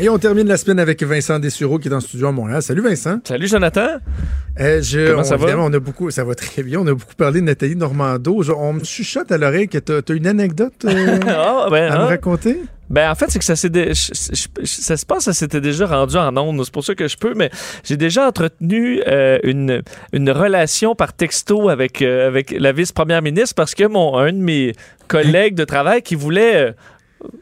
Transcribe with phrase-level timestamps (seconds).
[0.00, 2.62] Et on termine la semaine avec Vincent Dessureau qui est en studio à Montréal.
[2.62, 3.18] Salut Vincent.
[3.24, 3.86] Salut Jonathan.
[4.58, 5.42] Euh, je, Comment on, ça va?
[5.44, 6.80] évidemment, on a beaucoup, ça va très bien.
[6.80, 8.42] On a beaucoup parlé de Nathalie Normando.
[8.42, 11.96] Je- on me chuchote à l'oreille que tu as, une anecdote euh, Ah, ben, à
[11.96, 12.02] hein?
[12.04, 12.58] me raconter?
[12.90, 16.16] Ben, en fait, c'est que ça s'est dé- ça se passe, ça s'était déjà rendu
[16.16, 16.62] en ondes.
[16.64, 17.50] C'est pour ça que je peux, mais
[17.84, 19.82] j'ai déjà entretenu euh, une,
[20.12, 24.38] une relation par texto avec, euh, avec la vice-première ministre parce que mon, un de
[24.38, 24.72] mes
[25.08, 26.72] collègues de travail qui voulait euh,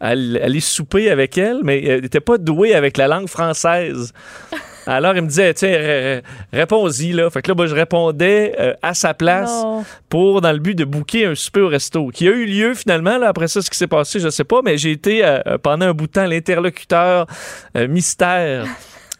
[0.00, 4.12] aller, aller souper avec elle, mais elle n'était pas doué avec la langue française.
[4.88, 6.22] Alors, il me disait, tiens, ré- ré-
[6.52, 7.28] réponds-y, là.
[7.28, 9.84] Fait que là, moi, je répondais euh, à sa place Non.
[10.08, 13.18] pour, dans le but de booker un souper au resto, qui a eu lieu finalement.
[13.18, 15.86] Là, après ça, ce qui s'est passé, je sais pas, mais j'ai été euh, pendant
[15.86, 17.26] un bout de temps l'interlocuteur
[17.76, 18.64] euh, mystère.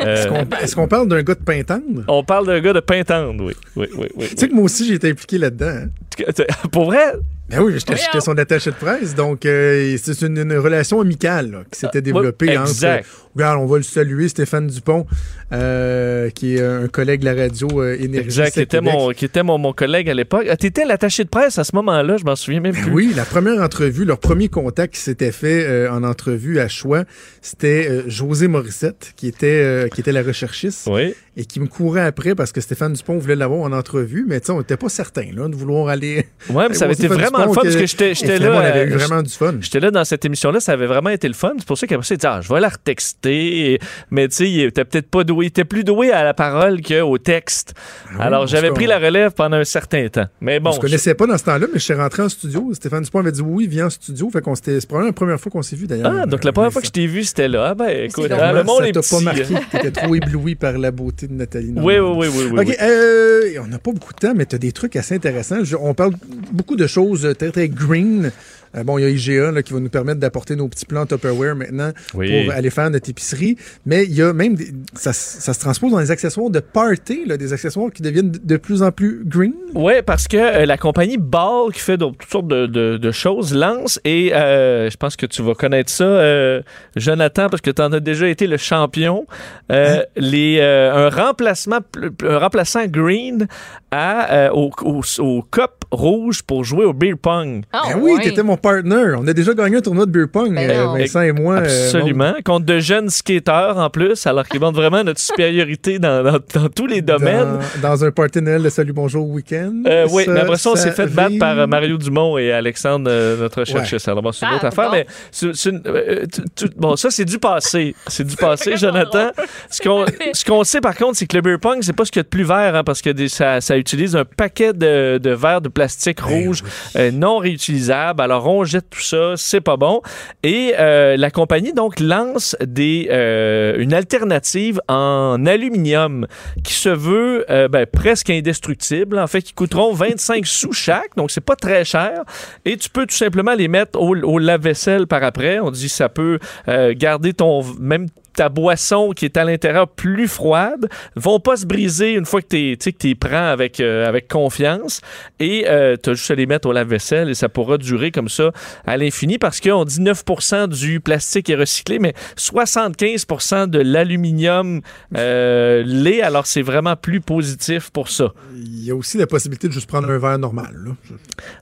[0.00, 2.04] Euh, Est-ce qu'on est-ce qu'on parle d'un gars de Pintendre?
[2.08, 3.52] on parle d'un gars de Pintendre, oui.
[3.76, 4.28] Oui, oui, oui.
[4.30, 5.66] Tu sais que moi aussi, j'ai été impliqué là-dedans.
[5.66, 5.88] hein.
[6.72, 7.12] Pour vrai?
[7.48, 11.58] Ben oui, j'étais son attaché de presse, donc euh, c'est une, une relation amicale là,
[11.68, 12.70] qui s'était développée ouais, entre.
[12.70, 13.08] exact.
[13.34, 15.04] regarde, on va le saluer, Stéphane Dupont,
[15.52, 18.24] euh, qui est un collègue de la radio euh, Énergie.
[18.26, 20.46] Exact, qui était, mon, qui était mon, mon collègue à l'époque.
[20.48, 22.92] Ah, T'étais l'attaché de presse à ce moment-là, je m'en souviens même Ben plus.
[22.92, 27.02] oui, la première entrevue, leur premier contact qui s'était fait euh, en entrevue à choix,
[27.42, 31.14] c'était euh, José Morissette, qui était, euh, qui était la recherchiste Oui.
[31.36, 34.46] et qui me courait après parce que Stéphane Dupont voulait l'avoir en entrevue, mais tu
[34.46, 36.09] sais, on n'était pas certain là, de vouloir aller.
[36.50, 38.50] Ouais, mais ça avait été vraiment le fun que- parce que j'étais là.
[38.52, 39.54] On avait eu euh, vraiment du fun.
[39.60, 41.52] J'étais là dans cette émission-là, ça avait vraiment été le fun.
[41.58, 43.72] C'est pour ça qu'après ça, il dit, ah, je vais la retexter.
[43.74, 43.78] Et-
[44.10, 45.46] Mais tu sais, il était peut-être pas doué.
[45.46, 47.74] Il était plus doué à la parole qu'au texte.
[48.18, 50.26] Ah Alors, j'avais pris la relève pendant un certain temps.
[50.40, 50.70] Mais bon.
[50.70, 52.70] on se connaissait pas dans ce temps-là, mais je suis rentré en studio.
[52.74, 54.28] Stéphane Dupont avait dit oui, viens en studio.
[54.30, 54.80] Fait qu'on s'était.
[54.80, 56.12] C'est probablement la première fois qu'on s'est vu d'ailleurs.
[56.22, 57.68] Ah, donc la première fois que je t'ai vu, c'était là.
[57.70, 59.14] Ah, ben, écoute, hein, le monde ça est petit.
[59.14, 59.44] pas marqué.
[59.70, 61.72] T'étais trop ébloui par la beauté de Nathalie.
[61.76, 62.60] Oui, oui, oui, oui.
[62.60, 65.62] OK, euh, on n'a pas beaucoup de temps, mais tu as des trucs assez intéressants.
[65.90, 66.14] On parle
[66.52, 68.30] beaucoup de choses euh, très, très green.
[68.76, 71.04] Euh, bon, il y a IGA là, qui va nous permettre d'apporter nos petits plans
[71.06, 72.44] Tupperware maintenant Oui.
[72.44, 73.56] pour aller faire notre épicerie.
[73.84, 77.24] Mais il y a même, des- ça, ça se transpose dans les accessoires de party,
[77.26, 79.54] là, des accessoires qui deviennent de- plus en plus green.
[79.74, 83.10] Oui, parce que euh, la compagnie Ball, qui fait donc toutes sortes de, de- de
[83.10, 86.62] choses, lance, et euh, je pense que tu vas connaître ça, euh,
[86.96, 89.26] Jonathan, parce que tu en as déjà été le champion,
[89.72, 91.78] euh, les, euh, un, remplacement,
[92.24, 93.48] un remplaçant green
[93.90, 97.62] à, euh, au, au, au cup rouge pour jouer au beer pong.
[97.72, 98.22] Ah, ben oui, ouais.
[98.22, 99.14] t'étais mon partner.
[99.18, 100.86] On a déjà gagné un tournoi de beer pong, Ben euh.
[100.98, 101.54] Vincent et moi.
[101.56, 102.34] euh, Absolument.
[102.44, 106.68] Contre de jeunes skateurs en plus, alors qu'ils montrent vraiment notre supériorité dans, dans- dans
[106.68, 107.58] tous les domaines.
[107.82, 109.72] Dans, un party Noël de Salut Bonjour Week-end.
[109.86, 112.52] Euh, oui, Ça, mais après ça, on s'est fait battre par euh, Mario Dumont et
[112.52, 114.06] Alexandre, euh, notre chercheuse.
[114.08, 114.96] Alors, bon, c'est une Ah, autre affaire, bon.
[114.96, 117.94] mais c'est- c'est une- euh, tu- tu- bon, ça, c'est du passé.
[118.06, 119.30] C'est du passé, Jonathan.
[119.70, 122.10] Ce qu'on ce qu'on sait, par contre, c'est que le beer pong, c'est pas ce
[122.12, 124.72] qu'il y a de plus vert, hein, parce que des- ça, ça utilise un paquet
[124.72, 126.62] de, de verres de plastique Ben rouge
[126.96, 128.20] euh, non réutilisables.
[128.20, 130.02] Alors, on jette tout ça, c'est pas bon.
[130.42, 136.26] Et euh, la compagnie, donc, lance des, euh, une alternative en aluminium
[136.64, 139.18] qui se veut euh, ben, presque indestructible.
[139.18, 142.22] En fait, qui coûteront 25 sous chaque, donc c'est pas très cher.
[142.64, 145.60] Et tu peux tout simplement les mettre au, lave-vaisselle par après.
[145.60, 146.38] On dit ça peut
[146.68, 148.06] euh, garder ton même
[148.40, 152.46] ta boisson qui est à l'intérieur plus froide vont pas se briser une fois que
[152.46, 155.02] tu sais que tu prends avec euh, avec confiance
[155.38, 158.30] et euh, tu as juste à les mettre au lave-vaisselle et ça pourra durer comme
[158.30, 158.50] ça
[158.86, 164.80] à l'infini parce qu'on dit 9% du plastique est recyclé mais 75% de l'aluminium
[165.18, 168.32] euh, l'est alors c'est vraiment plus positif pour ça.
[168.56, 170.74] Il y a aussi la possibilité de juste prendre un verre normal.
[170.82, 170.92] Là.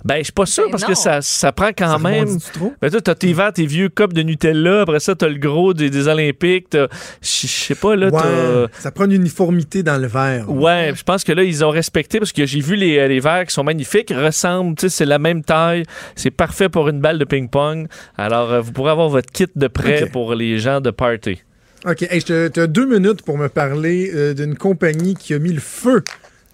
[0.05, 0.91] Ben je suis pas sûr Ben parce non.
[0.91, 2.39] que ça ça prend quand Ça même?
[2.81, 5.75] Ben toi, t'as tes verres, tes vieux copes de Nutella, après ça, t'as le gros
[5.75, 6.89] des, des Olympiques, t'as-
[7.21, 8.62] je sais pas, là, t'as...
[8.62, 10.51] Ouais, ça prend une uniformité dans le verre.
[10.51, 13.47] Ouais, je pense que là, ils ont respecté parce que j'ai vu les, les verres
[13.47, 15.84] qui sont magnifiques, ressemblent, tu sais, c'est la même taille,
[16.17, 17.89] c'est parfait pour une balle de ping-pong.
[18.17, 21.43] Alors, euh, vous pourrez avoir votre kit de prêt pour les gens de party.
[21.87, 25.53] OK, hey, tu as deux minutes pour me parler euh, d'une compagnie qui a mis
[25.53, 26.03] le feu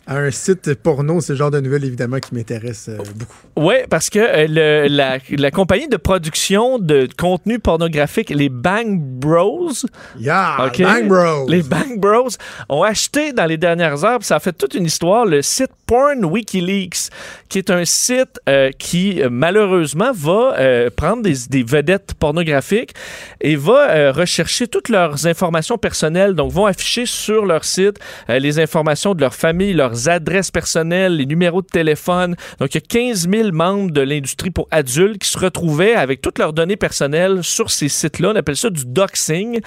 [0.06, 1.20] à un site porno.
[1.20, 3.36] C'est le genre de nouvelles, évidemment, qui m'intéresse euh, beaucoup.
[3.56, 8.98] Oui, parce que euh, le- la, la compagnie de production de contenu pornographique, les Bang
[9.00, 9.70] Bros,
[10.18, 10.70] Yeah!
[10.78, 11.46] Bang Bros!
[11.48, 12.28] Les Bang Bros
[12.68, 15.70] ont acheté dans les dernières heures, puis ça a fait toute une histoire, le site
[15.94, 17.08] Porn Wikileaks,
[17.48, 22.94] qui est un site euh, qui, euh, malheureusement, va euh, prendre des, vedettes pornographiques
[23.40, 26.34] et va rechercher toutes leurs informations personnelles.
[26.34, 31.26] Donc, vont afficher sur leur site les informations de leur famille, leurs adresses personnelles, les
[31.26, 32.34] numéros de téléphone.
[32.58, 36.22] Donc, il y a 15 000 membres de l'industrie pour adultes qui se retrouvaient avec
[36.22, 38.32] toutes leurs données personnelles sur ces sites-là.
[38.34, 39.60] On appelle ça du doxing.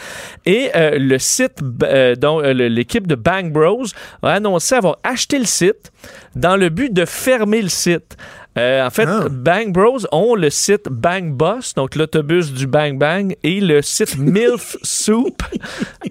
[0.45, 1.63] Et le site,
[2.19, 3.85] dont l'équipe de Bang Bros
[4.23, 5.91] a annoncé avoir acheté le site
[6.35, 8.17] dans le but de fermer le site.
[8.57, 9.27] Euh, en fait, Ah.
[9.29, 14.17] Bang Bros ont le site Bang Boss, donc l'autobus du Bang Bang, et le site
[14.17, 15.41] MILF Soup,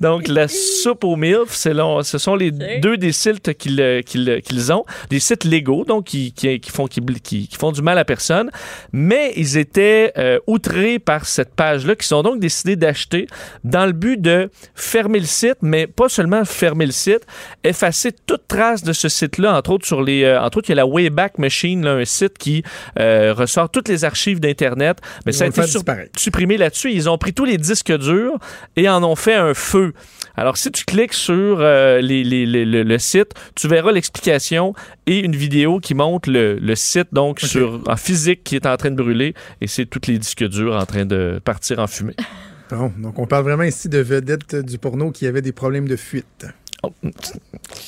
[0.01, 1.49] donc la soupe aux MILF.
[1.51, 5.45] C'est long- ce sont les deux des sites qu'ils euh, qu'ils- qu'ils ont, des sites
[5.45, 8.51] légaux, donc qui, qui, qui font, qui, qui- qui font du mal à personne.
[8.93, 13.27] Mais ils étaient euh, outrés par cette page-là, qui sont donc décidés d'acheter
[13.65, 17.27] dans le but de fermer le site, mais pas seulement fermer le site,
[17.65, 20.75] effacer toute trace de ce site-là, entre autres sur les, euh, entre autres il y
[20.75, 22.63] a la Wayback Machine, là, un site qui
[22.99, 25.83] euh, ressort toutes les archives d'internet, mais Ils ça a été sur-
[26.17, 26.93] supprimé là-dessus.
[26.93, 28.39] Ils ont pris tous les disques durs
[28.77, 29.93] et en ont fait un feu.
[30.37, 34.75] Alors, si tu cliques sur euh, les- les- les- le, le site, tu verras l'explication
[35.07, 38.77] et une vidéo qui montre le, le site, donc sur, en physique, qui est en
[38.77, 42.15] train de brûler et c'est tous les disques durs en train de partir en fumée.
[42.69, 45.95] Bon, donc on parle vraiment ici de vedettes du porno qui avaient des problèmes de
[45.95, 46.47] fuite.
[46.83, 46.93] Oh,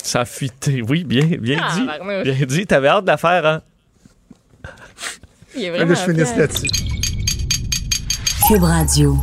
[0.05, 0.83] ça a fuité.
[0.89, 2.31] Oui, bien, bien Ah, dit.
[2.31, 2.65] Bien dit.
[2.65, 3.63] T'avais hâte de la faire, hein?
[5.59, 6.69] Il est Là, vraiment je finisse là-dessus.
[8.47, 9.17] Cube Radio.